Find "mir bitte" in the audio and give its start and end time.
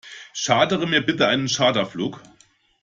0.87-1.27